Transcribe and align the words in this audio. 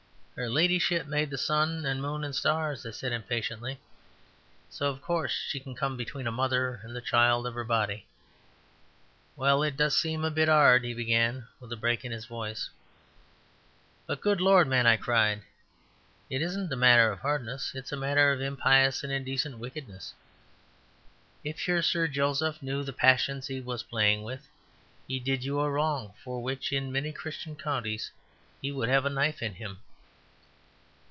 "Her 0.37 0.49
Ladyship 0.49 1.05
made 1.05 1.29
the 1.29 1.37
sun 1.37 1.85
and 1.85 2.01
moon 2.01 2.23
and 2.23 2.35
stars," 2.35 2.83
I 2.83 2.89
said, 2.89 3.11
impatiently. 3.11 3.79
"So 4.71 4.89
of 4.89 4.99
course 4.99 5.33
she 5.33 5.59
can 5.59 5.75
come 5.75 5.97
between 5.97 6.25
a 6.25 6.31
mother 6.31 6.79
and 6.83 6.95
the 6.95 7.01
child 7.01 7.45
of 7.45 7.53
her 7.53 7.63
body." 7.65 8.07
"Well, 9.35 9.61
it 9.61 9.77
does 9.77 9.95
seem 9.95 10.23
a 10.25 10.31
bit 10.31 10.49
'ard..." 10.49 10.83
he 10.83 10.95
began 10.95 11.47
with 11.59 11.71
a 11.71 11.75
break 11.77 12.03
in 12.03 12.11
his 12.11 12.25
voice. 12.25 12.71
"But, 14.07 14.19
good 14.21 14.41
Lord, 14.41 14.67
man," 14.67 14.87
I 14.87 14.97
cried, 14.97 15.43
"it 16.27 16.41
isn't 16.41 16.73
a 16.73 16.77
matter 16.77 17.11
of 17.11 17.19
hardness! 17.19 17.75
It's 17.75 17.91
a 17.91 17.97
matter 17.97 18.31
of 18.31 18.41
impious 18.41 19.03
and 19.03 19.13
indecent 19.13 19.59
wickedness. 19.59 20.15
If 21.43 21.67
your 21.67 21.83
Sir 21.83 22.07
Joseph 22.07 22.63
knew 22.63 22.81
the 22.81 22.93
passions 22.93 23.45
he 23.45 23.61
was 23.61 23.83
playing 23.83 24.23
with, 24.23 24.47
he 25.07 25.19
did 25.19 25.43
you 25.45 25.59
a 25.59 25.69
wrong 25.69 26.15
for 26.23 26.41
which 26.41 26.73
in 26.73 26.91
many 26.91 27.11
Christian 27.13 27.55
countries 27.55 28.09
he 28.59 28.71
would 28.71 28.89
have 28.89 29.05
a 29.05 29.09
knife 29.11 29.43
in 29.43 29.53
him." 29.53 29.77